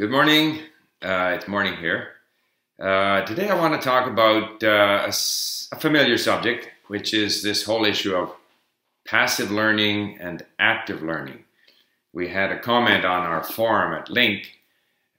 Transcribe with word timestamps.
Good 0.00 0.10
morning. 0.10 0.60
Uh, 1.02 1.34
it's 1.36 1.46
morning 1.46 1.76
here. 1.76 2.12
Uh, 2.78 3.20
today 3.26 3.50
I 3.50 3.54
want 3.54 3.74
to 3.74 3.86
talk 3.86 4.08
about 4.08 4.64
uh, 4.64 5.12
familiar 5.78 6.16
subject, 6.16 6.70
which 6.86 7.12
is 7.12 7.42
this 7.42 7.64
whole 7.64 7.84
issue 7.84 8.14
of 8.14 8.32
passive 9.06 9.50
learning 9.50 10.16
and 10.18 10.42
active 10.58 11.02
learning. 11.02 11.44
We 12.14 12.28
had 12.28 12.50
a 12.50 12.58
comment 12.58 13.04
on 13.04 13.26
our 13.26 13.44
forum 13.44 13.92
at 13.92 14.08
LingQ. 14.08 14.46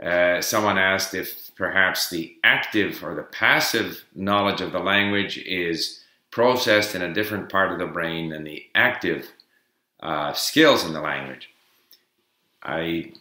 Uh, 0.04 0.41
someone 0.41 0.80
asked 0.80 1.13
if 1.13 1.52
perhaps 1.55 2.09
the 2.09 2.36
active 2.44 3.04
or 3.04 3.13
the 3.13 3.22
passive 3.22 4.04
knowledge 4.16 4.62
of 4.62 4.72
the 4.72 4.80
language 4.80 5.38
is 5.38 6.04
processed 6.32 6.95
in 6.95 7.04
a 7.04 7.13
different 7.13 7.50
part 7.50 7.72
of 7.72 7.77
the 7.77 7.86
brain 7.86 8.30
than 8.30 8.44
the 8.44 8.66
active 8.73 9.30
uh, 10.02 10.34
skills 10.34 10.84
in 10.84 10.94
the 10.94 11.02
language. 11.02 11.52
I 12.63 13.12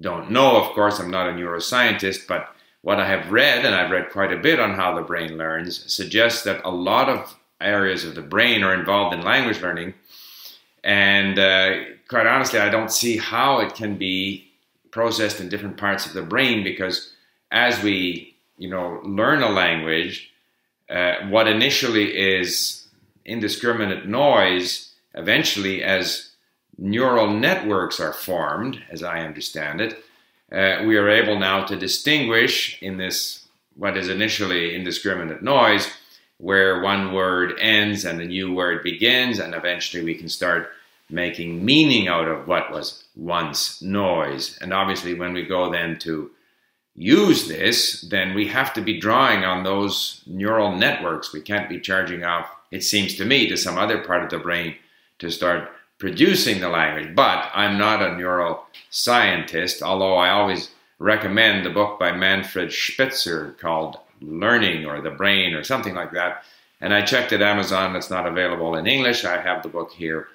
don't 0.00 0.30
know, 0.30 0.56
of 0.56 0.72
course, 0.74 0.98
I'm 0.98 1.10
not 1.10 1.28
a 1.28 1.32
neuroscientist, 1.32 2.26
but 2.26 2.54
what 2.82 2.98
I 2.98 3.06
have 3.06 3.30
read, 3.30 3.64
and 3.64 3.74
I've 3.74 3.90
read 3.90 4.10
quite 4.10 4.32
a 4.32 4.38
bit 4.38 4.58
on 4.58 4.74
how 4.74 4.94
the 4.94 5.02
brain 5.02 5.36
learns, 5.36 5.92
suggests 5.92 6.42
that 6.44 6.64
a 6.64 6.70
lot 6.70 7.08
of 7.08 7.36
areas 7.60 8.04
of 8.04 8.14
the 8.14 8.22
brain 8.22 8.62
are 8.62 8.74
involved 8.74 9.14
in 9.14 9.22
language 9.22 9.60
learning. 9.60 9.94
And 10.82 11.38
uh, 11.38 11.74
quite 12.08 12.26
honestly, 12.26 12.58
I 12.58 12.70
don't 12.70 12.90
see 12.90 13.18
how 13.18 13.60
it 13.60 13.74
can 13.74 13.96
be 13.96 14.50
processed 14.90 15.40
in 15.40 15.48
different 15.48 15.76
parts 15.76 16.06
of 16.06 16.14
the 16.14 16.22
brain 16.22 16.64
because 16.64 17.12
as 17.52 17.82
we, 17.82 18.36
you 18.56 18.70
know, 18.70 19.00
learn 19.04 19.42
a 19.42 19.50
language, 19.50 20.32
uh, 20.88 21.16
what 21.28 21.46
initially 21.46 22.16
is 22.16 22.88
indiscriminate 23.24 24.06
noise, 24.06 24.92
eventually, 25.14 25.82
as 25.82 26.29
neural 26.80 27.30
networks 27.30 28.00
are 28.00 28.12
formed, 28.12 28.82
as 28.90 29.02
I 29.02 29.20
understand 29.20 29.80
it, 29.80 30.02
uh, 30.50 30.82
we 30.84 30.96
are 30.96 31.08
able 31.08 31.38
now 31.38 31.64
to 31.64 31.76
distinguish 31.76 32.82
in 32.82 32.96
this 32.96 33.46
what 33.76 33.96
is 33.96 34.08
initially 34.08 34.74
indiscriminate 34.74 35.42
noise, 35.42 35.88
where 36.38 36.80
one 36.80 37.12
word 37.12 37.54
ends 37.60 38.04
and 38.04 38.20
a 38.20 38.26
new 38.26 38.52
word 38.52 38.82
begins, 38.82 39.38
and 39.38 39.54
eventually 39.54 40.02
we 40.02 40.14
can 40.14 40.28
start 40.28 40.70
making 41.08 41.64
meaning 41.64 42.08
out 42.08 42.28
of 42.28 42.48
what 42.48 42.72
was 42.72 43.04
once 43.14 43.80
noise. 43.82 44.58
And 44.60 44.72
obviously, 44.72 45.14
when 45.14 45.32
we 45.32 45.44
go 45.44 45.70
then 45.70 45.98
to 46.00 46.30
use 46.96 47.46
this, 47.46 48.02
then 48.02 48.34
we 48.34 48.48
have 48.48 48.74
to 48.74 48.80
be 48.80 48.98
drawing 48.98 49.44
on 49.44 49.64
those 49.64 50.22
neural 50.26 50.74
networks. 50.74 51.32
We 51.32 51.40
can't 51.40 51.68
be 51.68 51.80
charging 51.80 52.24
off, 52.24 52.50
it 52.70 52.82
seems 52.82 53.16
to 53.16 53.24
me, 53.24 53.48
to 53.48 53.56
some 53.56 53.78
other 53.78 53.98
part 53.98 54.24
of 54.24 54.30
the 54.30 54.38
brain 54.38 54.76
to 55.18 55.30
start 55.30 55.70
producing 56.00 56.60
the 56.60 56.68
language. 56.68 57.14
But 57.14 57.48
I'm 57.54 57.78
not 57.78 58.02
a 58.02 58.06
neuroscientist, 58.06 59.82
although 59.82 60.16
I 60.16 60.30
always 60.30 60.70
recommend 60.98 61.64
the 61.64 61.70
book 61.70 62.00
by 62.00 62.10
Manfred 62.10 62.72
Spitzer 62.72 63.54
called 63.60 63.98
Learning 64.20 64.86
or 64.86 65.00
the 65.00 65.10
Brain 65.10 65.54
or 65.54 65.62
something 65.62 65.94
like 65.94 66.10
that. 66.12 66.42
And 66.80 66.92
I 66.92 67.02
checked 67.02 67.32
at 67.32 67.42
Amazon, 67.42 67.94
it's 67.94 68.10
not 68.10 68.26
available 68.26 68.74
in 68.74 68.86
English. 68.86 69.24
I 69.24 69.40
have 69.40 69.62
the 69.62 69.68
book 69.68 69.92
here 69.92 70.28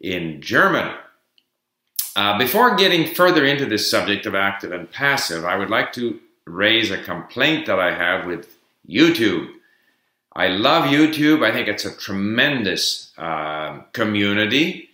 in 0.00 0.40
German. 0.40 0.94
Uh, 2.14 2.38
before 2.38 2.76
getting 2.76 3.14
further 3.14 3.44
into 3.44 3.66
this 3.66 3.90
subject 3.90 4.26
of 4.26 4.34
active 4.34 4.72
and 4.72 4.90
passive, 4.90 5.44
I 5.44 5.56
would 5.56 5.70
like 5.70 5.92
to 5.94 6.20
raise 6.46 6.90
a 6.90 7.02
complaint 7.02 7.66
that 7.66 7.78
I 7.78 7.94
have 7.94 8.26
with 8.26 8.56
YouTube. 8.88 9.50
I 10.34 10.48
love 10.48 10.84
YouTube. 10.84 11.44
I 11.44 11.52
think 11.52 11.68
it's 11.68 11.86
a 11.86 11.96
tremendous 11.96 13.12
uh, 13.16 13.80
community. 13.92 14.85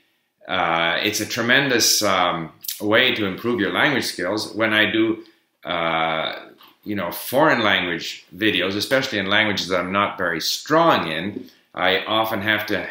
Uh, 0.47 0.99
it's 1.03 1.21
a 1.21 1.27
tremendous 1.27 2.03
um, 2.03 2.53
way 2.81 3.15
to 3.15 3.27
improve 3.27 3.61
your 3.61 3.73
language 3.73 4.05
skills. 4.05 4.53
When 4.55 4.73
I 4.73 4.91
do, 4.91 5.25
uh, 5.65 6.37
you 6.85 6.97
know, 6.97 7.13
foreign 7.13 7.63
language 7.63 8.27
videos, 8.35 8.77
especially 8.77 9.19
in 9.19 9.27
languages 9.27 9.69
that 9.69 9.81
I'm 9.81 9.93
not 9.93 10.19
very 10.19 10.41
strong 10.41 11.11
in, 11.11 11.49
I 11.75 12.05
often 12.05 12.43
have 12.43 12.67
to 12.67 12.89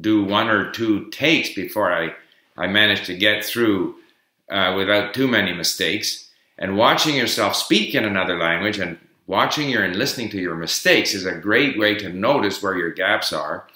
do 0.00 0.24
one 0.24 0.48
or 0.48 0.70
two 0.70 1.10
takes 1.10 1.52
before 1.54 1.92
I, 1.92 2.14
I 2.56 2.66
manage 2.66 3.06
to 3.06 3.16
get 3.16 3.44
through 3.44 3.96
uh, 4.50 4.74
without 4.76 5.12
too 5.12 5.26
many 5.26 5.52
mistakes. 5.52 6.30
And 6.58 6.76
watching 6.76 7.16
yourself 7.16 7.56
speak 7.56 7.94
in 7.94 8.04
another 8.04 8.38
language 8.38 8.78
and 8.78 8.98
watching 9.26 9.68
your 9.68 9.82
and 9.82 9.96
listening 9.96 10.30
to 10.30 10.40
your 10.40 10.54
mistakes 10.54 11.14
is 11.14 11.26
a 11.26 11.34
great 11.34 11.78
way 11.78 11.96
to 11.96 12.08
notice 12.08 12.62
where 12.62 12.78
your 12.78 12.92
gaps 12.92 13.32
are 13.32 13.66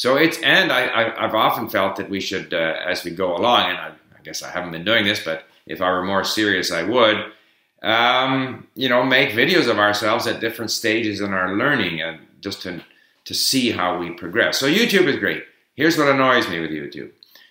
so 0.00 0.16
it's 0.16 0.38
and 0.38 0.72
I, 0.72 1.10
have 1.20 1.34
often 1.34 1.68
felt 1.68 1.96
that 1.96 2.08
we 2.08 2.20
should 2.20 2.54
uh, 2.54 2.74
as 2.86 3.04
we 3.04 3.10
go 3.10 3.36
along, 3.36 3.68
and 3.68 3.76
I, 3.76 3.88
I, 3.88 4.22
guess 4.24 4.42
I 4.42 4.50
haven't 4.50 4.70
been 4.70 4.82
doing 4.82 5.04
this, 5.04 5.22
but 5.22 5.44
if 5.66 5.82
I 5.82 5.90
were 5.90 6.02
more 6.02 6.24
serious, 6.24 6.72
I 6.72 6.84
would. 6.84 7.18
Um, 7.82 8.66
you 8.74 8.88
know, 8.88 9.04
make 9.04 9.32
videos 9.32 9.68
of 9.68 9.78
ourselves 9.78 10.26
at 10.26 10.40
different 10.40 10.70
stages 10.70 11.20
in 11.20 11.34
our 11.34 11.54
learning, 11.54 12.00
and 12.00 12.18
just 12.40 12.62
to 12.62 12.82
to 13.26 13.34
see 13.34 13.72
how 13.72 13.98
we 13.98 14.12
progress. 14.12 14.56
So 14.56 14.66
YouTube 14.66 15.04
is 15.04 15.18
great. 15.18 15.44
Here's 15.74 15.98
what 15.98 16.08
annoys 16.08 16.48
me 16.48 16.60
with 16.60 16.70
YouTube. 16.70 17.10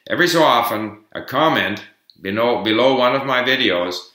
Every 0.09 0.27
so 0.27 0.41
often, 0.41 1.03
a 1.11 1.21
comment 1.21 1.85
below 2.19 2.63
below 2.63 2.97
one 2.97 3.15
of 3.15 3.27
my 3.27 3.43
videos 3.43 4.09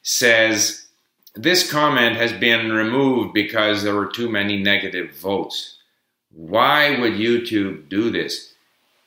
says 0.00 0.86
this 1.34 1.70
comment 1.70 2.16
has 2.16 2.32
been 2.32 2.72
removed 2.72 3.34
because 3.34 3.82
there 3.82 3.94
were 3.94 4.06
too 4.06 4.30
many 4.30 4.56
negative 4.56 5.14
votes. 5.18 5.77
Why 6.30 6.98
would 6.98 7.14
YouTube 7.14 7.88
do 7.88 8.10
this? 8.10 8.52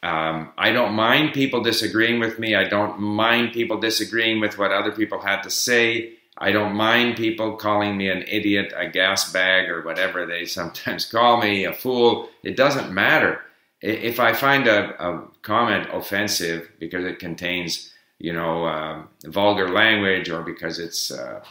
Um, 0.03 0.51
I 0.57 0.71
don't 0.71 0.93
mind 0.93 1.33
people 1.33 1.61
disagreeing 1.61 2.19
with 2.19 2.39
me. 2.39 2.55
I 2.55 2.67
don't 2.67 2.99
mind 2.99 3.53
people 3.53 3.79
disagreeing 3.79 4.39
with 4.39 4.57
what 4.57 4.71
other 4.71 4.91
people 4.91 5.19
had 5.19 5.41
to 5.43 5.49
say. 5.49 6.13
I 6.37 6.51
don't 6.51 6.73
mind 6.73 7.17
people 7.17 7.55
calling 7.55 7.97
me 7.97 8.09
an 8.09 8.23
idiot, 8.27 8.73
a 8.75 8.87
gas 8.87 9.31
bag, 9.31 9.69
or 9.69 9.83
whatever 9.83 10.25
they 10.25 10.45
sometimes 10.59 11.05
call 11.05 11.39
me, 11.39 11.65
a 11.65 11.73
fool. 11.73 12.29
It 12.43 12.57
doesn't 12.57 12.91
matter. 12.91 13.41
If 13.81 14.19
I 14.19 14.33
find 14.33 14.67
a, 14.67 15.03
a 15.03 15.27
comment 15.41 15.87
offensive 15.91 16.69
because 16.79 17.03
it 17.05 17.19
contains, 17.19 17.91
you 18.19 18.33
know, 18.33 18.65
uh, 18.65 19.03
vulgar 19.25 19.69
language 19.69 20.29
or 20.29 20.41
because 20.41 20.77
it's 20.79 21.11
uh, 21.11 21.43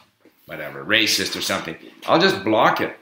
whatever 0.46 0.84
racist 0.84 1.36
or 1.36 1.40
something, 1.40 1.76
I'll 2.06 2.20
just 2.20 2.44
block 2.44 2.80
it 2.80 2.96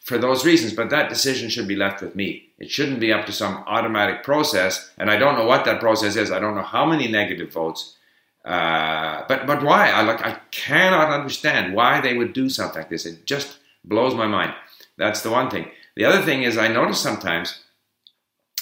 for 0.00 0.18
those 0.18 0.46
reasons, 0.46 0.72
but 0.72 0.90
that 0.90 1.08
decision 1.08 1.48
should 1.50 1.68
be 1.68 1.76
left 1.76 2.02
with 2.02 2.16
me. 2.16 2.48
It 2.58 2.70
shouldn't 2.70 3.00
be 3.00 3.12
up 3.12 3.26
to 3.26 3.32
some 3.32 3.62
automatic 3.66 4.22
process, 4.24 4.90
and 4.98 5.10
I 5.10 5.16
don't 5.16 5.36
know 5.36 5.46
what 5.46 5.64
that 5.66 5.80
process 5.80 6.16
is. 6.16 6.32
I 6.32 6.40
don't 6.40 6.56
know 6.56 6.62
how 6.62 6.86
many 6.86 7.06
negative 7.06 7.52
votes, 7.52 7.96
uh, 8.44 9.22
but 9.28 9.46
but 9.46 9.62
why? 9.62 9.90
I 9.90 10.02
like 10.02 10.24
I 10.24 10.40
cannot 10.50 11.10
understand 11.10 11.74
why 11.74 12.00
they 12.00 12.16
would 12.16 12.32
do 12.32 12.48
something 12.48 12.80
like 12.80 12.90
this. 12.90 13.06
It 13.06 13.26
just 13.26 13.58
blows 13.84 14.14
my 14.14 14.26
mind. 14.26 14.54
That's 14.96 15.22
the 15.22 15.30
one 15.30 15.50
thing. 15.50 15.70
The 15.96 16.06
other 16.06 16.22
thing 16.22 16.42
is 16.42 16.56
I 16.56 16.68
notice 16.68 17.00
sometimes 17.00 17.62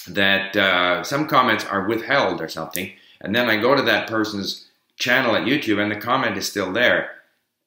that 0.07 0.55
uh, 0.55 1.03
some 1.03 1.27
comments 1.27 1.65
are 1.65 1.87
withheld 1.87 2.41
or 2.41 2.49
something, 2.49 2.91
and 3.21 3.33
then 3.33 3.49
I 3.49 3.57
go 3.57 3.75
to 3.75 3.81
that 3.83 4.09
person's 4.09 4.67
channel 4.97 5.35
at 5.35 5.43
YouTube, 5.43 5.81
and 5.81 5.89
the 5.89 5.95
comment 5.95 6.37
is 6.37 6.49
still 6.49 6.73
there 6.73 7.11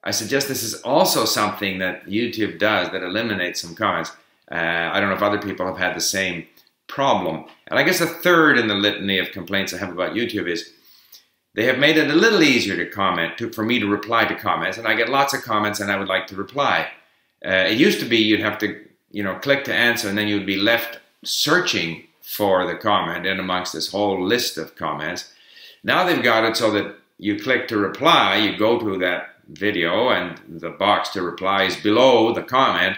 I 0.04 0.10
suggest 0.10 0.48
this 0.48 0.62
is 0.62 0.74
also 0.82 1.24
something 1.24 1.78
that 1.78 2.06
YouTube 2.06 2.58
does 2.58 2.90
that 2.90 3.02
eliminates 3.02 3.60
some 3.60 3.74
comments. 3.74 4.10
Uh, 4.50 4.56
I 4.92 5.00
don't 5.00 5.08
know 5.08 5.14
if 5.16 5.22
other 5.22 5.40
people 5.40 5.66
have 5.66 5.78
had 5.78 5.94
the 5.94 6.00
same 6.00 6.46
problem. 6.88 7.44
And 7.68 7.78
I 7.78 7.84
guess 7.84 8.00
the 8.00 8.06
third 8.06 8.58
in 8.58 8.68
the 8.68 8.74
litany 8.74 9.18
of 9.18 9.30
complaints 9.30 9.72
I 9.72 9.78
have 9.78 9.90
about 9.90 10.14
YouTube 10.14 10.48
is 10.48 10.72
they 11.54 11.64
have 11.64 11.78
made 11.78 11.96
it 11.96 12.10
a 12.10 12.14
little 12.14 12.42
easier 12.42 12.76
to 12.76 12.90
comment, 12.90 13.38
to, 13.38 13.52
for 13.52 13.62
me 13.62 13.78
to 13.78 13.86
reply 13.86 14.24
to 14.24 14.34
comments, 14.34 14.78
and 14.78 14.88
I 14.88 14.94
get 14.94 15.08
lots 15.08 15.34
of 15.34 15.42
comments 15.42 15.80
and 15.80 15.90
I 15.90 15.98
would 15.98 16.08
like 16.08 16.26
to 16.28 16.36
reply. 16.36 16.88
Uh, 17.44 17.66
it 17.68 17.78
used 17.78 18.00
to 18.00 18.06
be 18.06 18.16
you'd 18.18 18.40
have 18.40 18.58
to, 18.58 18.84
you 19.10 19.22
know, 19.22 19.34
click 19.36 19.64
to 19.64 19.74
answer 19.74 20.08
and 20.08 20.16
then 20.16 20.28
you'd 20.28 20.46
be 20.46 20.56
left 20.56 20.98
searching 21.24 22.04
for 22.22 22.66
the 22.66 22.76
comment 22.76 23.26
in 23.26 23.38
amongst 23.38 23.72
this 23.72 23.90
whole 23.90 24.22
list 24.22 24.56
of 24.58 24.76
comments. 24.76 25.32
Now 25.84 26.04
they've 26.04 26.22
got 26.22 26.44
it 26.44 26.56
so 26.56 26.70
that 26.70 26.96
you 27.22 27.38
click 27.38 27.68
to 27.68 27.78
reply, 27.78 28.36
you 28.36 28.56
go 28.56 28.78
to 28.78 28.98
that 28.98 29.36
video 29.48 30.10
and 30.10 30.40
the 30.60 30.70
box 30.70 31.10
to 31.10 31.22
reply 31.22 31.64
is 31.64 31.76
below 31.76 32.32
the 32.32 32.42
comment 32.42 32.96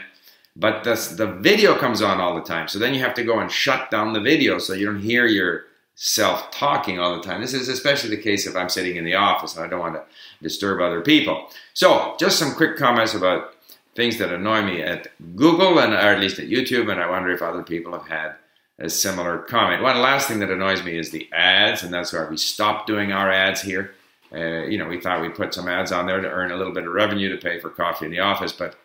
but 0.57 0.85
the, 0.85 0.95
the 1.17 1.27
video 1.27 1.77
comes 1.77 2.01
on 2.01 2.21
all 2.21 2.35
the 2.35 2.43
time. 2.43 2.69
So 2.69 2.79
then 2.79 2.95
you 2.95 3.01
have 3.01 3.15
to 3.15 3.25
go 3.25 3.41
and 3.41 3.51
shut 3.51 3.91
down 3.91 4.13
the 4.13 4.21
video 4.21 4.59
so 4.59 4.73
you 4.73 4.87
don't 4.87 5.01
hear 5.01 5.27
yourself 5.27 6.51
talking 6.53 7.01
all 7.01 7.17
the 7.17 7.23
time. 7.23 7.41
This 7.41 7.55
is 7.55 7.69
especially 7.69 8.11
the 8.11 8.23
case 8.23 8.47
if 8.47 8.55
i'm 8.55 8.69
sitting 8.69 8.97
in 8.97 9.05
the 9.05 9.15
office 9.15 9.57
and 9.57 9.65
i 9.65 9.69
don't 9.69 9.81
want 9.81 9.95
to 9.95 10.05
disturb 10.43 10.81
other 10.81 11.01
people. 11.01 11.49
So 11.73 12.15
just 12.19 12.39
some 12.39 12.55
quick 12.55 12.77
comments 12.77 13.15
about 13.15 13.55
things 13.95 14.19
that 14.19 14.33
annoy 14.33 14.63
me 14.63 14.83
at 14.83 15.09
google 15.37 15.79
and 15.79 15.93
or 15.93 15.97
at 15.97 16.21
least 16.21 16.41
at 16.41 16.49
youtube 16.49 16.91
and 16.91 17.01
i 17.01 17.09
wonder 17.09 17.31
if 17.31 17.41
other 17.41 17.63
people 17.63 17.93
have 17.93 18.09
had 18.09 18.35
a 18.81 18.91
similar 18.91 19.39
comment. 19.39 19.85
One 19.85 20.01
last 20.01 20.27
thing 20.27 20.41
that 20.41 20.51
annoys 20.51 20.83
me 20.83 20.99
is 20.99 21.11
the 21.11 21.29
ads 21.33 21.85
and 21.85 21.95
that's 21.95 22.13
why 22.13 22.27
we 22.29 22.37
stopped 22.37 22.89
doing 22.89 23.13
our 23.13 23.31
ads 23.31 23.63
here 23.63 23.95
uh, 24.35 24.67
you 24.67 24.79
know, 24.79 24.87
we 24.87 25.01
thought 25.01 25.23
we'd 25.23 25.35
put 25.35 25.55
some 25.55 25.69
ads 25.69 25.93
on 25.93 26.07
there 26.07 26.21
to 26.21 26.29
earn 26.29 26.51
a 26.51 26.57
little 26.57 26.73
bit 26.73 26.87
of 26.87 26.93
revenue 26.93 27.29
to 27.29 27.41
pay 27.41 27.61
for 27.61 27.71
coffee 27.71 28.07
in 28.07 28.11
the 28.11 28.21
office, 28.21 28.53
but 28.53 28.77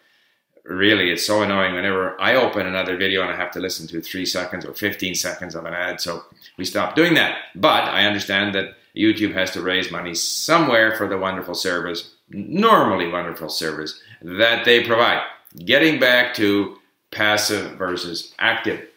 really 0.64 1.10
it's 1.10 1.26
so 1.26 1.42
annoying 1.42 1.74
whenever 1.74 2.20
I 2.22 2.36
open 2.36 2.68
another 2.68 2.96
video 2.98 3.22
and 3.22 3.32
I 3.32 3.36
have 3.36 3.52
to 3.52 3.60
listen 3.60 3.88
to 3.88 4.02
three 4.02 4.26
seconds 4.26 4.66
or 4.66 4.74
15 4.74 5.16
seconds 5.16 5.56
of 5.56 5.66
an 5.66 5.74
ad. 5.74 6.00
So 6.00 6.24
we 6.58 6.66
stopped 6.66 6.96
doing 6.96 7.16
that. 7.16 7.38
But 7.56 7.86
I 7.86 8.06
understand 8.06 8.54
that 8.56 8.76
YouTube 8.96 9.34
has 9.34 9.52
to 9.52 9.62
raise 9.62 9.92
money 9.92 10.14
somewhere 10.14 10.96
for 10.96 11.08
the 11.08 11.18
wonderful 11.18 11.56
service 11.56 12.16
normally 12.30 13.08
wonderful 13.08 13.50
service 13.50 14.00
that 14.22 14.66
they 14.66 14.84
provide. 14.84 15.24
Getting 15.66 16.00
back 16.00 16.34
to 16.36 16.78
passive 17.12 17.78
versus 17.78 18.34
active. 18.40 18.88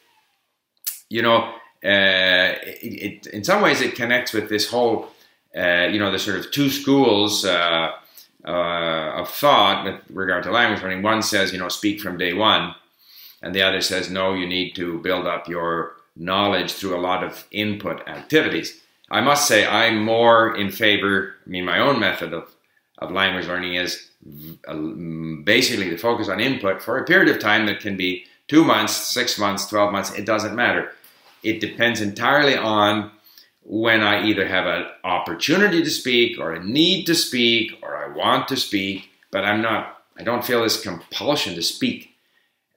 You 1.08 1.22
know, 1.22 1.54
uh, 1.84 2.54
it, 2.64 3.26
it, 3.26 3.26
in 3.28 3.44
some 3.44 3.62
ways 3.62 3.80
it 3.80 3.94
connects 3.94 4.32
with 4.32 4.48
this 4.48 4.68
whole, 4.68 5.08
uh, 5.56 5.88
you 5.90 5.98
know, 5.98 6.10
the 6.10 6.18
sort 6.18 6.38
of 6.38 6.50
two 6.50 6.70
schools 6.70 7.44
uh, 7.44 7.92
uh, 8.46 8.50
of 8.50 9.28
thought 9.28 9.84
with 9.84 10.00
regard 10.10 10.42
to 10.44 10.50
language 10.50 10.82
learning. 10.82 11.02
One 11.02 11.22
says, 11.22 11.52
you 11.52 11.58
know, 11.58 11.68
speak 11.68 12.00
from 12.00 12.18
day 12.18 12.32
one, 12.32 12.74
and 13.42 13.54
the 13.54 13.62
other 13.62 13.80
says, 13.80 14.10
no, 14.10 14.34
you 14.34 14.46
need 14.46 14.74
to 14.76 14.98
build 15.00 15.26
up 15.26 15.48
your 15.48 15.96
knowledge 16.16 16.72
through 16.72 16.96
a 16.96 17.00
lot 17.00 17.24
of 17.24 17.46
input 17.50 18.06
activities. 18.08 18.80
I 19.10 19.20
must 19.20 19.46
say, 19.46 19.66
I'm 19.66 20.02
more 20.02 20.56
in 20.56 20.70
favor. 20.70 21.34
I 21.46 21.50
mean, 21.50 21.64
my 21.64 21.78
own 21.78 22.00
method 22.00 22.32
of 22.32 22.54
of 23.02 23.10
language 23.10 23.46
learning 23.46 23.74
is 23.74 24.08
uh, 24.68 24.74
basically 25.44 25.90
to 25.90 25.96
focus 25.96 26.28
on 26.28 26.40
input 26.40 26.80
for 26.80 26.98
a 26.98 27.04
period 27.04 27.34
of 27.34 27.42
time 27.42 27.66
that 27.66 27.80
can 27.80 27.96
be 27.96 28.24
two 28.48 28.64
months, 28.64 28.92
six 28.92 29.38
months, 29.38 29.66
12 29.66 29.92
months, 29.92 30.12
it 30.12 30.24
doesn't 30.24 30.54
matter. 30.54 30.92
It 31.42 31.60
depends 31.60 32.00
entirely 32.00 32.56
on 32.56 33.10
when 33.64 34.02
I 34.02 34.24
either 34.24 34.46
have 34.46 34.66
an 34.66 34.86
opportunity 35.04 35.82
to 35.82 35.90
speak 35.90 36.38
or 36.38 36.52
a 36.52 36.64
need 36.64 37.04
to 37.06 37.14
speak 37.14 37.78
or 37.82 37.96
I 37.96 38.14
want 38.14 38.48
to 38.48 38.56
speak, 38.56 39.08
but 39.30 39.44
I'm 39.44 39.62
not, 39.62 40.02
I 40.18 40.22
don't 40.24 40.44
feel 40.44 40.62
this 40.62 40.82
compulsion 40.82 41.54
to 41.54 41.62
speak. 41.62 42.10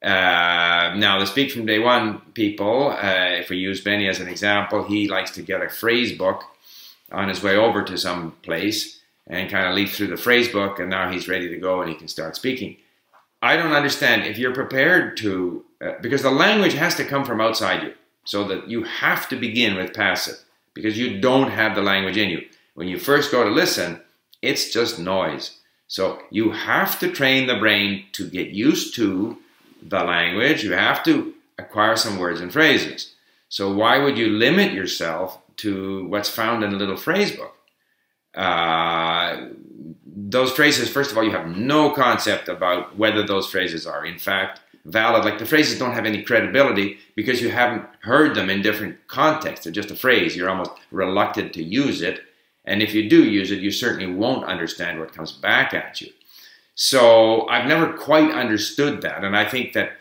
Uh, 0.03 0.93
now, 0.97 1.19
the 1.19 1.25
speak 1.25 1.51
from 1.51 1.65
day 1.65 1.79
one 1.79 2.19
people, 2.33 2.91
uh, 2.91 3.29
if 3.31 3.49
we 3.49 3.57
use 3.57 3.81
Benny 3.81 4.07
as 4.07 4.19
an 4.19 4.27
example, 4.27 4.83
he 4.83 5.07
likes 5.07 5.31
to 5.31 5.41
get 5.41 5.63
a 5.63 5.69
phrase 5.69 6.15
book 6.15 6.43
on 7.11 7.27
his 7.27 7.41
way 7.41 7.55
over 7.55 7.83
to 7.83 7.97
some 7.97 8.31
place 8.43 8.99
and 9.27 9.49
kind 9.49 9.67
of 9.67 9.73
leaf 9.73 9.95
through 9.95 10.07
the 10.07 10.17
phrase 10.17 10.47
book, 10.49 10.79
and 10.79 10.91
now 10.91 11.11
he's 11.11 11.27
ready 11.27 11.49
to 11.49 11.57
go 11.57 11.81
and 11.81 11.89
he 11.89 11.95
can 11.95 12.07
start 12.07 12.35
speaking. 12.35 12.77
I 13.41 13.57
don't 13.57 13.73
understand 13.73 14.23
if 14.23 14.37
you're 14.37 14.53
prepared 14.53 15.17
to, 15.17 15.65
uh, 15.81 15.93
because 16.01 16.21
the 16.21 16.29
language 16.29 16.73
has 16.73 16.93
to 16.95 17.05
come 17.05 17.25
from 17.25 17.41
outside 17.41 17.81
you, 17.81 17.93
so 18.23 18.47
that 18.47 18.69
you 18.69 18.83
have 18.83 19.27
to 19.29 19.35
begin 19.35 19.75
with 19.75 19.93
passive 19.93 20.44
because 20.75 20.99
you 20.99 21.19
don't 21.19 21.49
have 21.49 21.73
the 21.73 21.81
language 21.81 22.17
in 22.17 22.29
you. 22.29 22.45
When 22.75 22.87
you 22.87 22.99
first 22.99 23.31
go 23.31 23.43
to 23.43 23.49
listen, 23.49 24.01
it's 24.43 24.71
just 24.71 24.99
noise. 24.99 25.57
So 25.87 26.19
you 26.29 26.51
have 26.51 26.99
to 26.99 27.11
train 27.11 27.47
the 27.47 27.55
brain 27.55 28.05
to 28.11 28.29
get 28.29 28.49
used 28.49 28.93
to 28.95 29.37
the 29.81 30.03
language. 30.03 30.63
You 30.63 30.73
have 30.73 31.03
to 31.05 31.33
acquire 31.57 31.95
some 31.95 32.19
words 32.19 32.41
and 32.41 32.53
phrases. 32.53 33.13
So 33.49 33.73
why 33.73 33.97
would 33.99 34.17
you 34.17 34.29
limit 34.29 34.73
yourself 34.73 35.39
to 35.57 36.05
what's 36.07 36.29
found 36.29 36.63
in 36.63 36.73
a 36.73 36.77
little 36.77 36.97
phrase 36.97 37.31
book? 37.31 37.55
Uh, 38.33 39.47
those 40.05 40.51
phrases, 40.51 40.89
first 40.89 41.11
of 41.11 41.17
all, 41.17 41.23
you 41.23 41.31
have 41.31 41.47
no 41.47 41.91
concept 41.91 42.49
about 42.49 42.97
whether 42.97 43.23
those 43.23 43.49
phrases 43.49 43.87
are, 43.87 44.05
in 44.05 44.19
fact, 44.19 44.59
valid. 44.85 45.25
Like 45.25 45.39
the 45.39 45.45
phrases 45.45 45.79
don't 45.79 45.93
have 45.93 46.05
any 46.05 46.23
credibility 46.23 46.97
because 47.15 47.41
you 47.41 47.49
haven't 47.49 47.85
heard 48.01 48.35
them 48.35 48.49
in 48.49 48.61
different 48.61 49.07
contexts. 49.07 49.63
They're 49.63 49.73
just 49.73 49.91
a 49.91 49.95
phrase. 49.95 50.35
You're 50.35 50.49
almost 50.49 50.71
reluctant 50.91 51.53
to 51.53 51.63
use 51.63 52.01
it. 52.01 52.21
And 52.65 52.81
if 52.81 52.93
you 52.93 53.09
do 53.09 53.23
use 53.23 53.51
it, 53.51 53.59
you 53.59 53.71
certainly 53.71 54.11
won't 54.11 54.45
understand 54.45 54.99
what 54.99 55.13
comes 55.13 55.31
back 55.31 55.73
at 55.73 56.01
you. 56.01 56.11
So 56.75 57.47
I've 57.47 57.67
never 57.67 57.93
quite 57.93 58.31
understood 58.31 59.01
that. 59.01 59.23
And 59.23 59.35
I 59.35 59.47
think 59.47 59.73
that 59.73 59.91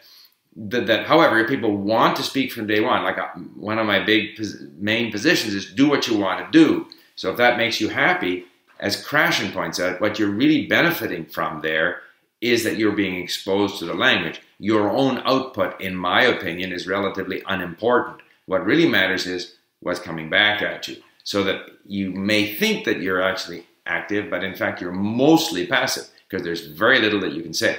that, 0.57 0.87
that, 0.87 1.07
however, 1.07 1.41
if 1.41 1.49
people 1.49 1.77
want 1.77 2.17
to 2.17 2.23
speak 2.23 2.53
from 2.53 2.67
day 2.67 2.81
one, 2.81 3.03
like 3.03 3.19
uh, 3.19 3.29
one 3.57 3.79
of 3.79 3.87
my 3.87 3.99
big 3.99 4.41
main 4.79 5.11
positions 5.11 5.53
is 5.53 5.73
do 5.73 5.89
what 5.89 6.07
you 6.07 6.17
want 6.17 6.45
to 6.45 6.59
do. 6.59 6.87
So 7.17 7.31
if 7.31 7.37
that 7.39 7.59
makes 7.59 7.81
you 7.81 7.89
happy, 7.89 8.45
as 8.79 9.05
Krashen 9.05 9.53
points 9.53 9.81
out, 9.81 10.01
what 10.01 10.19
you're 10.19 10.31
really 10.31 10.67
benefiting 10.67 11.27
from 11.27 11.61
there 11.61 12.03
is 12.45 12.63
that 12.63 12.77
you're 12.77 12.93
being 12.93 13.17
exposed 13.17 13.79
to 13.79 13.87
the 13.87 13.95
language. 13.95 14.43
Your 14.59 14.91
own 14.91 15.23
output, 15.25 15.81
in 15.81 15.97
my 15.97 16.23
opinion, 16.25 16.73
is 16.73 16.87
relatively 16.87 17.43
unimportant. 17.47 18.21
What 18.45 18.67
really 18.67 18.87
matters 18.87 19.27
is 19.27 19.57
what's 19.81 19.99
coming 19.99 20.29
back 20.29 20.61
at 20.61 20.87
you. 20.87 20.97
So 21.25 21.43
that 21.45 21.63
you 21.87 22.11
may 22.11 22.55
think 22.55 22.85
that 22.85 23.01
you're 23.01 23.23
actually 23.23 23.67
active, 23.87 24.29
but 24.29 24.45
in 24.45 24.55
fact, 24.55 24.83
you're 24.83 24.93
mostly 24.93 25.67
passive 25.67 26.07
because 26.29 26.45
there's 26.45 26.67
very 26.67 27.01
little 27.01 27.21
that 27.21 27.33
you 27.33 27.43
can 27.43 27.55
say. 27.55 27.79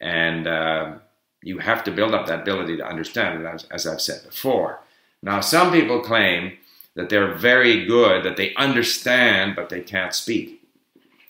And 0.00 0.46
uh, 0.46 0.98
you 1.42 1.58
have 1.58 1.82
to 1.84 1.90
build 1.90 2.14
up 2.14 2.26
that 2.28 2.42
ability 2.42 2.76
to 2.76 2.86
understand 2.86 3.42
it, 3.42 3.46
as, 3.46 3.64
as 3.64 3.84
I've 3.84 4.00
said 4.00 4.22
before. 4.24 4.78
Now, 5.22 5.40
some 5.40 5.72
people 5.72 6.00
claim 6.00 6.56
that 6.94 7.08
they're 7.08 7.34
very 7.34 7.84
good, 7.84 8.24
that 8.24 8.36
they 8.36 8.54
understand, 8.54 9.56
but 9.56 9.70
they 9.70 9.80
can't 9.80 10.14
speak. 10.14 10.62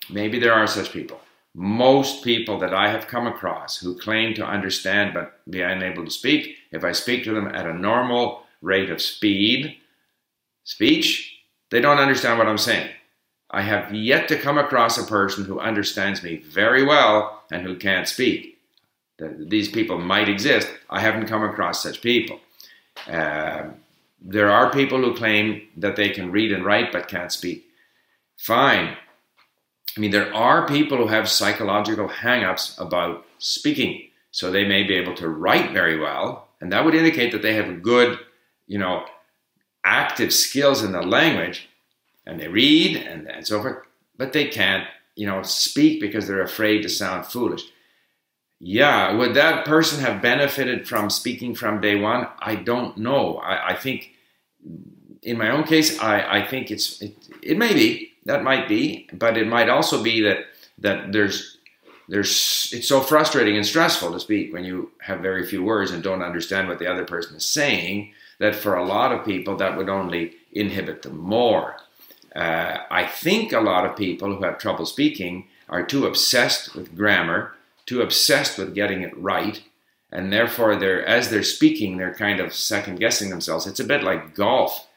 Maybe 0.07 0.37
there 0.39 0.53
are 0.53 0.67
such 0.67 0.91
people. 0.91 1.19
Most 1.61 2.23
people 2.23 2.57
that 2.59 2.73
I 2.73 2.87
have 2.87 3.07
come 3.07 3.27
across 3.27 3.77
who 3.77 3.99
claim 3.99 4.33
to 4.35 4.45
understand 4.45 5.13
but 5.13 5.41
be 5.51 5.61
unable 5.61 6.05
to 6.05 6.09
speak, 6.09 6.55
if 6.71 6.85
I 6.85 6.93
speak 6.93 7.25
to 7.25 7.33
them 7.33 7.49
at 7.49 7.67
a 7.67 7.73
normal 7.73 8.43
rate 8.61 8.89
of 8.89 9.01
speed, 9.01 9.75
speech, 10.63 11.37
they 11.69 11.81
don't 11.81 11.97
understand 11.97 12.39
what 12.39 12.47
I'm 12.47 12.57
saying. 12.57 12.89
I 13.51 13.63
have 13.63 13.93
yet 13.93 14.29
to 14.29 14.39
come 14.39 14.57
across 14.57 14.97
a 14.97 15.03
person 15.03 15.43
who 15.43 15.59
understands 15.59 16.23
me 16.23 16.37
very 16.37 16.85
well 16.85 17.43
and 17.51 17.63
who 17.63 17.75
can't 17.75 18.07
speak. 18.07 18.57
These 19.17 19.67
people 19.67 19.97
might 19.97 20.29
exist. 20.29 20.69
I 20.89 21.01
haven't 21.01 21.27
come 21.27 21.43
across 21.43 21.83
such 21.83 22.01
people. 22.01 22.39
Uh, 23.05 23.71
there 24.21 24.49
are 24.49 24.71
people 24.71 24.99
who 24.99 25.13
claim 25.13 25.63
that 25.75 25.97
they 25.97 26.07
can 26.07 26.31
read 26.31 26.53
and 26.53 26.63
write 26.63 26.93
but 26.93 27.09
can't 27.09 27.33
speak. 27.33 27.65
Fine. 28.37 28.95
I 29.95 29.99
mean, 29.99 30.11
there 30.11 30.33
are 30.33 30.67
people 30.67 30.97
who 30.97 31.07
have 31.07 31.29
psychological 31.29 32.07
hang-ups 32.07 32.77
about 32.79 33.25
speaking. 33.37 34.03
So 34.31 34.51
they 34.51 34.63
may 34.63 34.83
be 34.83 34.93
able 34.93 35.15
to 35.15 35.27
write 35.27 35.71
very 35.71 35.97
well, 35.99 36.49
and 36.61 36.71
that 36.71 36.85
would 36.85 36.93
indicate 36.93 37.31
that 37.31 37.41
they 37.41 37.55
have 37.55 37.81
good, 37.81 38.19
you 38.67 38.77
know, 38.77 39.05
active 39.83 40.31
skills 40.31 40.83
in 40.83 40.91
the 40.91 41.01
language, 41.01 41.67
and 42.27 42.39
they 42.39 42.47
read 42.47 42.95
and, 42.95 43.27
and 43.27 43.47
so 43.47 43.59
forth, 43.59 43.77
but 44.17 44.31
they 44.31 44.45
can't, 44.47 44.85
you 45.15 45.25
know, 45.25 45.41
speak 45.41 45.99
because 45.99 46.27
they're 46.27 46.43
afraid 46.43 46.83
to 46.83 46.89
sound 46.89 47.25
foolish. 47.25 47.63
Yeah, 48.59 49.15
would 49.15 49.33
that 49.33 49.65
person 49.65 49.99
have 50.01 50.21
benefited 50.21 50.87
from 50.87 51.09
speaking 51.09 51.55
from 51.55 51.81
day 51.81 51.95
one? 51.95 52.27
I 52.39 52.55
don't 52.55 52.97
know. 52.97 53.37
I, 53.37 53.69
I 53.69 53.75
think, 53.75 54.11
in 55.23 55.39
my 55.39 55.49
own 55.49 55.63
case, 55.63 55.99
I, 55.99 56.39
I 56.39 56.45
think 56.45 56.69
it's 56.69 57.01
it, 57.01 57.15
it 57.41 57.57
may 57.57 57.73
be 57.73 58.11
that 58.29 58.43
might 58.43 58.67
be, 58.67 59.09
but 59.11 59.37
it 59.37 59.47
might 59.47 59.69
also 59.69 60.03
be 60.03 60.21
that 60.21 60.45
that 60.77 61.11
there's 61.11 61.57
there's 62.07 62.69
it's 62.71 62.87
so 62.87 63.01
frustrating 63.01 63.57
and 63.57 63.65
stressful 63.65 64.11
to 64.11 64.19
speak 64.19 64.53
when 64.53 64.63
you 64.63 64.91
have 64.99 65.19
very 65.19 65.45
few 65.45 65.63
words 65.63 65.91
and 65.91 66.03
don't 66.03 66.21
understand 66.21 66.67
what 66.67 66.77
the 66.77 66.87
other 66.87 67.05
person 67.05 67.35
is 67.35 67.45
saying. 67.45 68.13
That 68.37 68.55
for 68.55 68.75
a 68.75 68.85
lot 68.85 69.11
of 69.11 69.25
people 69.25 69.57
that 69.57 69.75
would 69.75 69.89
only 69.89 70.35
inhibit 70.53 71.01
them 71.01 71.17
more. 71.17 71.77
Uh, 72.35 72.77
I 72.89 73.05
think 73.05 73.51
a 73.51 73.59
lot 73.59 73.85
of 73.85 73.97
people 73.97 74.35
who 74.35 74.43
have 74.43 74.59
trouble 74.59 74.85
speaking 74.85 75.47
are 75.67 75.83
too 75.83 76.05
obsessed 76.05 76.75
with 76.75 76.95
grammar 76.95 77.53
too 77.89 78.03
obsessed 78.03 78.59
with 78.59 78.75
getting 78.75 79.01
it 79.01 79.17
right 79.17 79.63
and 80.11 80.31
therefore 80.31 80.75
they're 80.75 81.03
as 81.07 81.31
they're 81.31 81.41
speaking 81.41 81.97
they're 81.97 82.13
kind 82.13 82.39
of 82.39 82.53
second 82.53 82.99
guessing 82.99 83.31
themselves 83.31 83.65
it's 83.65 83.79
a 83.79 83.83
bit 83.83 84.03
like 84.03 84.35
golf 84.35 84.87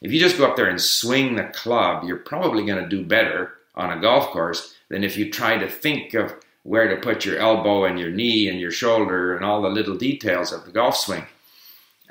if 0.00 0.12
you 0.12 0.18
just 0.18 0.38
go 0.38 0.46
up 0.46 0.56
there 0.56 0.68
and 0.68 0.80
swing 0.80 1.34
the 1.34 1.44
club 1.44 2.04
you're 2.04 2.16
probably 2.16 2.64
going 2.64 2.82
to 2.82 2.88
do 2.88 3.04
better 3.04 3.52
on 3.74 3.96
a 3.96 4.00
golf 4.00 4.28
course 4.28 4.74
than 4.88 5.04
if 5.04 5.16
you 5.16 5.30
try 5.30 5.56
to 5.56 5.68
think 5.68 6.14
of 6.14 6.34
where 6.62 6.88
to 6.88 7.00
put 7.00 7.24
your 7.24 7.38
elbow 7.38 7.84
and 7.84 7.98
your 7.98 8.10
knee 8.10 8.48
and 8.48 8.60
your 8.60 8.70
shoulder 8.70 9.34
and 9.34 9.44
all 9.44 9.62
the 9.62 9.68
little 9.68 9.96
details 9.96 10.52
of 10.52 10.64
the 10.64 10.72
golf 10.72 10.96
swing 10.96 11.24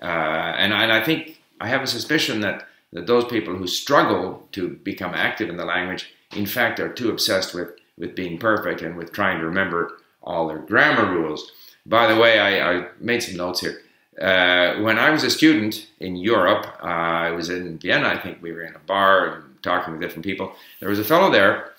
uh, 0.01 0.05
and, 0.05 0.74
I, 0.74 0.84
and 0.84 0.91
I 0.91 1.03
think 1.03 1.41
i 1.62 1.67
have 1.67 1.81
a 1.81 1.88
suspicion 1.88 2.41
that 2.41 2.65
that 2.91 3.05
those 3.05 3.25
people 3.25 3.55
who 3.55 3.67
struggle 3.67 4.48
to 4.53 4.69
become 4.69 5.13
active 5.13 5.50
in 5.50 5.58
the 5.58 5.65
language 5.65 6.13
in 6.36 6.46
fact 6.46 6.79
are 6.79 6.91
too 6.91 7.10
obsessed 7.10 7.53
with 7.53 7.69
with 8.00 8.15
being 8.15 8.39
perfect 8.39 8.81
and 8.81 8.96
with 8.96 9.12
trying 9.12 9.39
to 9.39 9.46
remember 9.46 10.00
all 10.24 10.48
their 10.48 10.60
grammar 10.60 11.12
rules. 11.12 11.51
By 11.86 12.12
the 12.12 12.19
way, 12.19 12.39
I, 12.39 12.72
I 12.72 12.88
made 13.00 13.22
some 13.22 13.36
notes 13.36 13.60
here. 13.60 13.81
Uh, 14.19 14.75
when 14.81 14.99
I 14.99 15.11
was 15.11 15.23
a 15.23 15.29
student 15.29 15.88
in 15.99 16.17
Europe, 16.17 16.65
uh, 16.83 16.88
I 16.88 17.31
was 17.31 17.49
in 17.49 17.77
Vienna. 17.79 18.09
I 18.09 18.17
think 18.17 18.41
we 18.41 18.51
were 18.51 18.63
in 18.63 18.75
a 18.75 18.79
bar 18.79 19.35
and 19.35 19.63
talking 19.63 19.93
with 19.93 20.01
different 20.01 20.25
people. 20.25 20.53
There 20.79 20.89
was 20.89 20.99
a 20.99 21.05
fellow 21.05 21.31
there 21.31 21.71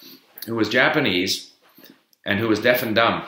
who 0.46 0.54
was 0.54 0.70
Japanese 0.70 1.52
and 2.24 2.38
who 2.38 2.48
was 2.48 2.60
deaf 2.60 2.82
and 2.82 2.94
dumb, 2.94 3.24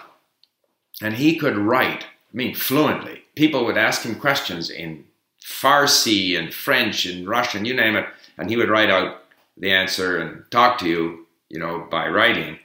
and 1.03 1.15
he 1.15 1.37
could 1.37 1.57
write. 1.57 2.05
I 2.05 2.37
mean, 2.37 2.55
fluently. 2.55 3.25
People 3.35 3.67
would 3.67 3.77
ask 3.77 4.03
him 4.03 4.15
questions 4.15 4.71
in 4.71 5.05
Farsi 5.45 6.39
and 6.39 6.53
French 6.53 7.05
and 7.05 7.29
Russian, 7.29 7.65
you 7.65 7.75
name 7.75 7.97
it, 7.97 8.07
and 8.39 8.49
he 8.49 8.57
would 8.57 8.71
write 8.71 8.91
out 8.91 9.25
the 9.57 9.73
answer 9.73 10.19
and 10.19 10.45
talk 10.51 10.79
to 10.79 10.89
you, 10.89 11.27
you 11.51 11.59
know, 11.59 11.87
by 11.91 12.09
writing 12.09 12.59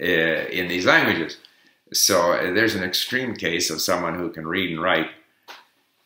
uh, 0.00 0.04
in 0.04 0.68
these 0.68 0.86
languages. 0.86 1.38
So 1.92 2.32
uh, 2.32 2.52
there's 2.52 2.74
an 2.74 2.84
extreme 2.84 3.34
case 3.34 3.70
of 3.70 3.80
someone 3.80 4.16
who 4.16 4.30
can 4.30 4.46
read 4.46 4.70
and 4.70 4.80
write 4.80 5.08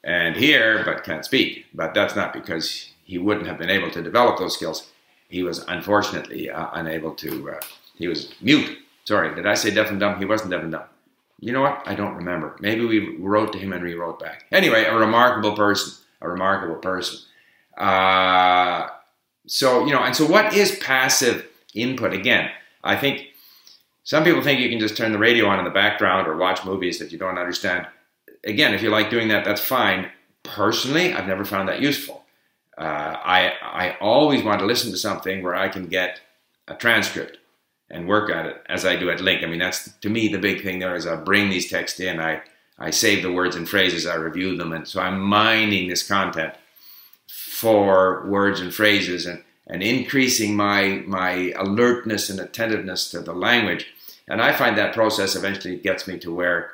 and 0.04 0.36
hear 0.36 0.84
but 0.84 1.04
can't 1.04 1.24
speak. 1.24 1.66
But 1.74 1.94
that's 1.94 2.16
not 2.16 2.32
because 2.32 2.90
he 3.04 3.18
wouldn't 3.18 3.46
have 3.46 3.58
been 3.58 3.70
able 3.70 3.90
to 3.90 4.02
develop 4.02 4.38
those 4.38 4.54
skills. 4.54 4.90
He 5.28 5.42
was 5.42 5.64
unfortunately 5.68 6.50
uh, 6.50 6.68
unable 6.72 7.14
to, 7.14 7.52
uh, 7.52 7.60
he 7.96 8.08
was 8.08 8.34
mute 8.40 8.78
Sorry, 9.04 9.34
did 9.34 9.46
I 9.46 9.54
say 9.54 9.70
deaf 9.70 9.90
and 9.90 9.98
dumb? 9.98 10.18
He 10.18 10.24
wasn't 10.24 10.50
deaf 10.50 10.62
and 10.62 10.72
dumb. 10.72 10.84
You 11.40 11.52
know 11.52 11.62
what? 11.62 11.82
I 11.86 11.94
don't 11.94 12.14
remember. 12.14 12.56
Maybe 12.60 12.84
we 12.84 13.16
wrote 13.16 13.52
to 13.52 13.58
him 13.58 13.72
and 13.72 13.86
he 13.86 13.94
wrote 13.94 14.20
back. 14.20 14.44
Anyway, 14.52 14.84
a 14.84 14.94
remarkable 14.94 15.56
person. 15.56 15.92
A 16.20 16.28
remarkable 16.28 16.76
person. 16.76 17.18
Uh, 17.76 18.88
so, 19.46 19.84
you 19.84 19.92
know, 19.92 20.02
and 20.04 20.14
so 20.14 20.24
what 20.24 20.54
is 20.54 20.78
passive 20.78 21.48
input? 21.74 22.12
Again, 22.12 22.50
I 22.84 22.94
think 22.94 23.26
some 24.04 24.22
people 24.22 24.40
think 24.40 24.60
you 24.60 24.68
can 24.68 24.78
just 24.78 24.96
turn 24.96 25.10
the 25.10 25.18
radio 25.18 25.46
on 25.46 25.58
in 25.58 25.64
the 25.64 25.70
background 25.70 26.28
or 26.28 26.36
watch 26.36 26.64
movies 26.64 27.00
that 27.00 27.10
you 27.10 27.18
don't 27.18 27.38
understand. 27.38 27.88
Again, 28.44 28.74
if 28.74 28.82
you 28.82 28.90
like 28.90 29.10
doing 29.10 29.28
that, 29.28 29.44
that's 29.44 29.60
fine. 29.60 30.10
Personally, 30.42 31.12
I've 31.12 31.28
never 31.28 31.44
found 31.44 31.68
that 31.68 31.80
useful. 31.80 32.24
Uh, 32.76 32.80
I, 32.82 33.52
I 33.62 33.96
always 34.00 34.42
want 34.42 34.60
to 34.60 34.66
listen 34.66 34.90
to 34.90 34.96
something 34.96 35.42
where 35.42 35.54
I 35.54 35.68
can 35.68 35.86
get 35.86 36.20
a 36.66 36.74
transcript 36.74 37.38
and 37.90 38.08
work 38.08 38.30
at 38.30 38.46
it 38.46 38.62
as 38.68 38.84
I 38.84 38.96
do 38.96 39.10
at 39.10 39.18
LingQ. 39.18 39.44
I 39.44 39.46
mean, 39.46 39.58
that's 39.58 39.92
to 39.92 40.08
me 40.08 40.28
the 40.28 40.38
big 40.38 40.62
thing 40.62 40.78
there 40.78 40.96
is 40.96 41.06
I 41.06 41.16
bring 41.16 41.50
these 41.50 41.70
texts 41.70 42.00
in, 42.00 42.18
I, 42.18 42.42
I 42.78 42.90
save 42.90 43.22
the 43.22 43.32
words 43.32 43.54
and 43.54 43.68
phrases, 43.68 44.06
I 44.06 44.14
review 44.14 44.56
them, 44.56 44.72
and 44.72 44.88
so 44.88 45.00
I'm 45.00 45.20
mining 45.20 45.88
this 45.88 46.06
content 46.06 46.54
for 47.28 48.26
words 48.26 48.60
and 48.60 48.74
phrases 48.74 49.26
and, 49.26 49.44
and 49.66 49.82
increasing 49.82 50.56
my 50.56 51.02
my 51.06 51.52
alertness 51.56 52.28
and 52.30 52.40
attentiveness 52.40 53.10
to 53.10 53.20
the 53.20 53.34
language. 53.34 53.86
And 54.26 54.40
I 54.40 54.52
find 54.52 54.76
that 54.76 54.94
process 54.94 55.36
eventually 55.36 55.76
gets 55.76 56.08
me 56.08 56.18
to 56.20 56.34
where 56.34 56.72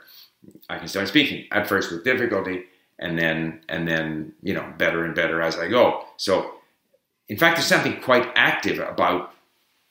I 0.69 0.78
can 0.78 0.88
start 0.88 1.09
speaking 1.09 1.47
at 1.50 1.69
first 1.69 1.90
with 1.90 2.05
difficulty 2.05 2.64
and 2.99 3.19
then 3.19 3.61
and 3.69 3.87
then 3.87 4.33
you 4.43 4.55
know 4.55 4.73
better 4.78 5.05
and 5.05 5.14
better 5.14 5.40
as 5.43 5.57
I 5.57 5.69
go. 5.69 6.05
So 6.17 6.55
in 7.28 7.37
fact 7.37 7.57
there's 7.57 7.67
something 7.67 8.00
quite 8.00 8.31
active 8.35 8.78
about 8.78 9.33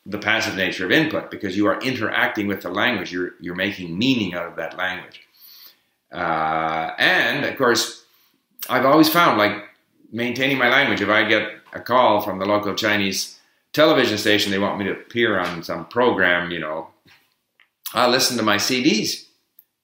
the 0.07 0.17
passive 0.17 0.55
nature 0.55 0.85
of 0.85 0.91
input 0.91 1.29
because 1.29 1.57
you 1.57 1.67
are 1.67 1.79
interacting 1.81 2.47
with 2.47 2.61
the 2.61 2.69
language. 2.69 3.11
You're, 3.11 3.33
you're 3.41 3.55
making 3.55 3.97
meaning 3.97 4.33
out 4.33 4.47
of 4.47 4.55
that 4.55 4.77
language. 4.77 5.21
Uh, 6.11 6.91
and 6.97 7.43
of 7.45 7.57
course, 7.57 8.05
I've 8.69 8.85
always 8.85 9.09
found 9.09 9.37
like 9.37 9.65
maintaining 10.11 10.57
my 10.57 10.69
language. 10.69 11.01
If 11.01 11.09
I 11.09 11.27
get 11.27 11.51
a 11.73 11.81
call 11.81 12.21
from 12.21 12.39
the 12.39 12.45
local 12.45 12.73
Chinese 12.73 13.37
television 13.73 14.17
station, 14.17 14.51
they 14.51 14.59
want 14.59 14.79
me 14.79 14.85
to 14.85 14.93
appear 14.93 15.37
on 15.37 15.61
some 15.61 15.85
program, 15.87 16.51
you 16.51 16.59
know, 16.59 16.87
I'll 17.93 18.09
listen 18.09 18.37
to 18.37 18.43
my 18.43 18.57
CDs, 18.57 19.26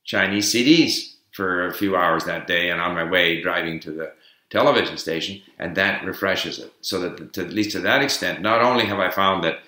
Chinese 0.04 0.54
CDs, 0.54 1.14
for 1.34 1.68
a 1.68 1.74
few 1.74 1.96
hours 1.96 2.24
that 2.26 2.48
day 2.48 2.70
and 2.70 2.80
on 2.80 2.94
my 2.94 3.04
way 3.04 3.42
driving 3.42 3.80
to 3.82 3.92
the 3.92 4.14
television 4.50 4.98
station, 4.98 5.42
and 5.58 5.76
that 5.76 6.06
refreshes 6.06 6.60
it. 6.60 6.72
So 6.82 7.00
that, 7.00 7.34
to, 7.34 7.42
at 7.42 7.54
least 7.54 7.72
to 7.72 7.80
that 7.82 8.04
extent, 8.04 8.42
not 8.42 8.62
only 8.62 8.86
have 8.86 9.00
I 9.00 9.10
found 9.10 9.44
that 9.44 9.60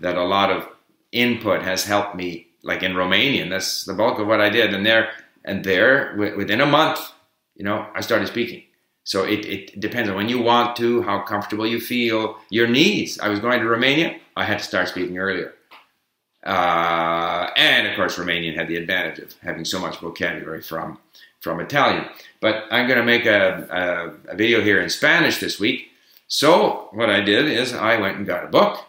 that 0.00 0.16
a 0.16 0.24
lot 0.24 0.50
of 0.50 0.68
input 1.12 1.62
has 1.62 1.84
helped 1.84 2.14
me, 2.14 2.48
like 2.62 2.82
in 2.82 2.92
Romanian. 2.92 3.48
That's 3.48 3.84
the 3.84 3.94
bulk 3.94 4.18
of 4.18 4.26
what 4.26 4.40
I 4.40 4.50
did. 4.50 4.74
And 4.74 4.84
there, 4.84 5.10
and 5.44 5.64
there, 5.64 6.14
within 6.36 6.60
a 6.60 6.66
month, 6.66 7.00
you 7.54 7.64
know, 7.64 7.86
I 7.94 8.00
started 8.00 8.28
speaking. 8.28 8.64
So 9.04 9.24
it, 9.24 9.46
it 9.46 9.80
depends 9.80 10.08
on 10.10 10.16
when 10.16 10.28
you 10.28 10.40
want 10.40 10.76
to, 10.76 11.02
how 11.02 11.20
comfortable 11.20 11.66
you 11.66 11.80
feel, 11.80 12.38
your 12.50 12.66
needs. 12.66 13.20
I 13.20 13.28
was 13.28 13.38
going 13.38 13.60
to 13.60 13.68
Romania, 13.68 14.18
I 14.36 14.44
had 14.44 14.58
to 14.58 14.64
start 14.64 14.88
speaking 14.88 15.18
earlier. 15.18 15.54
Uh, 16.44 17.03
and 17.56 17.86
of 17.86 17.96
course, 17.96 18.16
Romanian 18.16 18.54
had 18.54 18.68
the 18.68 18.76
advantage 18.76 19.18
of 19.18 19.34
having 19.42 19.64
so 19.64 19.78
much 19.78 19.98
vocabulary 19.98 20.62
from, 20.62 20.98
from 21.40 21.60
Italian. 21.60 22.06
But 22.40 22.64
I'm 22.70 22.86
going 22.86 22.98
to 22.98 23.04
make 23.04 23.26
a, 23.26 24.14
a, 24.28 24.32
a 24.32 24.36
video 24.36 24.60
here 24.60 24.80
in 24.80 24.90
Spanish 24.90 25.38
this 25.38 25.58
week. 25.58 25.88
So 26.28 26.88
what 26.92 27.10
I 27.10 27.20
did 27.20 27.46
is 27.46 27.72
I 27.72 28.00
went 28.00 28.16
and 28.16 28.26
got 28.26 28.44
a 28.44 28.48
book 28.48 28.84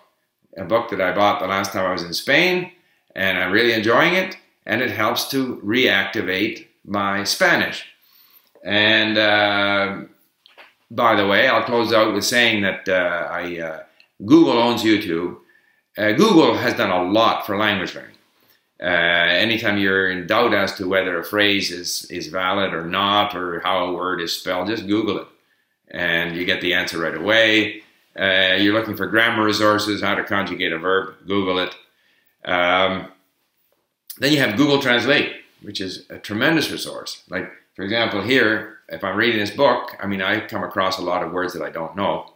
a 0.58 0.64
book 0.64 0.90
that 0.90 1.02
I 1.02 1.14
bought 1.14 1.40
the 1.40 1.48
last 1.48 1.74
time 1.74 1.86
I 1.86 1.92
was 1.92 2.04
in 2.04 2.14
Spain, 2.14 2.72
and 3.16 3.38
I'm 3.38 3.52
really 3.52 3.74
enjoying 3.74 4.14
it. 4.14 4.38
And 4.66 4.82
it 4.82 4.90
helps 4.90 5.30
to 5.30 5.58
reactivate 5.58 6.68
my 6.86 7.24
Spanish. 7.24 7.86
And 8.64 9.18
uh, 9.18 10.02
by 10.90 11.16
the 11.16 11.28
way, 11.28 11.48
I'll 11.48 11.64
close 11.64 11.94
out 11.94 12.14
with 12.14 12.26
saying 12.26 12.64
that 12.64 12.90
uh, 12.90 13.28
I, 13.30 13.60
uh, 13.60 13.84
Google 14.26 14.58
owns 14.58 14.84
YouTube. 14.84 15.38
Uh, 15.98 16.14
Google 16.14 16.56
has 16.56 16.74
done 16.74 16.90
a 16.90 17.04
lot 17.04 17.46
for 17.46 17.58
language 17.58 17.94
learning. 17.94 18.15
Uh, 18.82 18.86
anytime 18.86 19.78
you're 19.78 20.12
in 20.12 20.28
doubt 20.28 20.54
as 20.54 20.74
to 20.76 20.88
whether 20.88 21.18
a 21.18 21.24
phrase 21.24 21.72
is, 21.72 22.06
is 22.12 22.28
valid 22.28 22.74
or 22.74 22.86
not, 22.86 23.34
or 23.36 23.60
how 23.62 23.86
a 23.86 23.94
word 23.94 24.22
is 24.22 24.34
spelled, 24.34 24.68
just 24.68 24.88
Google 24.88 25.20
it. 25.20 25.28
And 25.90 26.36
you 26.36 26.46
get 26.46 26.62
the 26.62 26.74
answer 26.74 27.00
right 27.00 27.16
away. 27.16 27.84
Uh, 28.20 28.56
you're 28.60 28.74
looking 28.74 28.98
for 28.98 29.08
grammar 29.08 29.44
resources, 29.44 30.02
how 30.02 30.16
to 30.16 30.24
conjugate 30.24 30.74
a 30.74 30.78
verb, 30.78 31.16
Google 31.28 31.60
it. 31.60 31.76
Um, 32.44 33.12
then 34.18 34.32
you 34.32 34.40
have 34.40 34.58
Google 34.58 34.82
Translate, 34.82 35.34
which 35.62 35.82
is 35.82 36.06
a 36.10 36.18
tremendous 36.18 36.72
resource. 36.72 37.24
Like, 37.30 37.50
for 37.76 37.84
example, 37.84 38.22
here, 38.22 38.78
if 38.90 39.04
I'm 39.04 39.18
reading 39.18 39.40
this 39.40 39.52
book, 39.52 39.96
I 40.00 40.08
mean, 40.08 40.22
I 40.22 40.46
come 40.46 40.64
across 40.64 40.98
a 40.98 41.04
lot 41.04 41.24
of 41.24 41.32
words 41.32 41.54
that 41.54 41.64
I 41.64 41.70
don't 41.70 41.96
know. 41.96 42.32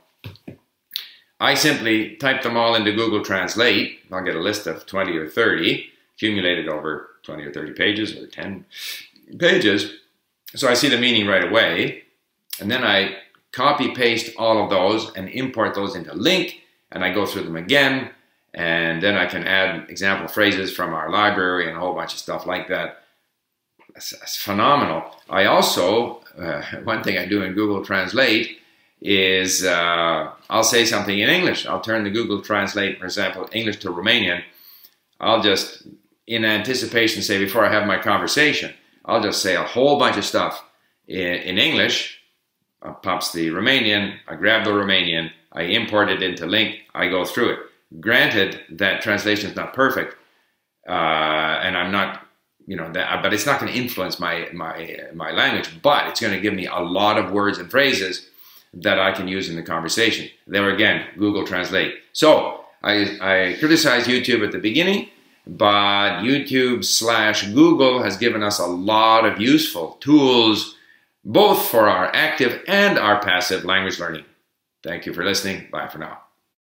I 1.40 1.54
simply 1.54 2.18
type 2.18 2.44
them 2.44 2.58
all 2.58 2.76
into 2.76 2.92
Google 2.92 3.24
Translate. 3.24 4.00
I'll 4.12 4.24
get 4.24 4.36
a 4.36 4.42
list 4.42 4.68
of 4.68 4.86
20 4.86 5.16
or 5.16 5.30
30, 5.30 5.90
accumulated 6.20 6.68
over 6.68 7.12
20 7.24 7.44
or 7.44 7.54
30 7.54 7.74
pages 7.74 8.16
or 8.18 8.28
10 8.28 8.66
pages. 9.38 9.94
So 10.54 10.68
I 10.68 10.74
see 10.74 10.90
the 10.90 10.98
meaning 10.98 11.28
right 11.28 11.44
away. 11.44 12.04
And 12.60 12.70
then 12.70 12.84
I 12.84 13.16
copy 13.54 13.96
paste 13.96 14.36
all 14.38 14.62
of 14.62 14.70
those 14.70 15.14
and 15.16 15.30
import 15.30 15.76
those 15.76 15.96
into 15.96 16.12
LingQ. 16.12 16.56
and 16.92 17.06
I 17.06 17.14
go 17.14 17.26
through 17.26 17.44
them 17.44 17.56
again 17.56 18.10
and 18.54 19.02
then 19.02 19.16
I 19.16 19.28
can 19.28 19.46
add 19.46 19.90
example 19.90 20.28
phrases 20.28 20.76
from 20.76 20.94
our 20.94 21.10
library 21.10 21.70
and 21.70 21.78
a 21.78 21.80
whole 21.80 21.94
bunch 21.94 22.14
of 22.14 22.20
stuff 22.20 22.46
like 22.46 22.68
that. 22.68 23.04
That's 23.94 24.36
phenomenal. 24.36 25.16
I 25.30 25.46
also, 25.46 26.22
uh, 26.38 26.62
one 26.84 27.04
thing 27.04 27.18
I 27.18 27.26
do 27.26 27.44
in 27.44 27.54
Google 27.54 27.86
Translate 27.86 28.58
is 29.02 29.64
uh, 29.64 30.32
I'll 30.50 30.64
say 30.64 30.84
something 30.86 31.18
in 31.18 31.30
English. 31.30 31.66
I'll 31.66 31.80
turn 31.80 32.04
the 32.04 32.10
Google 32.10 32.42
Translate, 32.42 33.00
for 33.00 33.06
example, 33.06 33.48
English 33.54 33.78
to 33.78 33.90
Romanian. 33.90 34.44
I'll 35.20 35.42
just, 35.42 35.84
in 36.30 36.46
anticipation, 36.46 37.22
say 37.24 37.40
before 37.40 37.66
I 37.66 37.74
have 37.74 37.88
my 37.88 37.98
conversation, 37.98 38.72
I'll 39.04 39.22
just 39.22 39.42
say 39.42 39.56
a 39.56 39.64
whole 39.64 39.98
bunch 39.98 40.16
of 40.16 40.24
stuff 40.24 40.64
in, 41.08 41.18
in 41.18 41.58
English 41.58 42.22
pops 43.02 43.34
the 43.34 43.50
Romanian, 43.50 44.18
I 44.28 44.36
grab 44.36 44.64
the 44.64 44.72
Romanian, 44.72 45.32
I 45.52 45.64
import 45.64 46.10
it 46.10 46.22
into 46.22 46.46
LingQ. 46.46 46.78
I 46.94 47.10
go 47.10 47.26
through 47.26 47.54
it. 47.54 47.60
Granted, 48.00 48.62
that 48.70 49.02
translation 49.02 49.50
is 49.50 49.56
not 49.56 49.74
perfect, 49.74 50.16
uh, 50.88 50.92
and 51.64 51.76
I'm 51.76 51.92
not, 51.92 52.26
you 52.68 52.78
know, 52.78 52.92
that, 52.94 53.24
but 53.24 53.34
it's 53.34 53.48
not 53.48 53.60
going 53.60 53.74
to 53.74 53.78
influence 53.78 54.20
my 54.20 54.48
my 54.54 54.98
my 55.14 55.32
language. 55.32 55.82
But 55.82 56.08
it's 56.08 56.22
going 56.22 56.34
to 56.34 56.40
give 56.40 56.54
me 56.54 56.68
a 56.68 56.80
lot 56.80 57.18
of 57.18 57.32
words 57.32 57.58
and 57.58 57.70
phrases 57.70 58.30
that 58.76 59.00
I 59.00 59.12
can 59.12 59.28
use 59.28 59.50
in 59.50 59.56
the 59.56 59.64
conversation. 59.64 60.30
There 60.46 60.70
again, 60.70 61.08
Google 61.18 61.46
Translate. 61.48 61.96
So 62.14 62.64
I, 62.84 63.18
I 63.20 63.56
criticized 63.58 64.08
YouTube 64.08 64.46
at 64.46 64.52
the 64.52 64.60
beginning, 64.60 65.10
but 65.58 66.22
YouTube 66.22 66.86
slash 66.86 67.48
Google 67.48 68.04
has 68.04 68.18
given 68.18 68.44
us 68.44 68.60
a 68.60 68.68
lot 68.68 69.26
of 69.26 69.42
useful 69.42 69.98
tools 70.00 70.76
both 71.26 71.68
for 71.68 71.90
our 71.90 72.14
active 72.16 72.64
and 72.68 72.98
our 72.98 73.22
passive 73.22 73.66
language 73.66 74.00
learning. 74.00 74.26
Thank 74.84 75.06
you 75.06 75.14
for 75.14 75.24
listening. 75.24 75.68
Bye 75.72 75.88
for 75.88 75.98
now. 75.98 76.29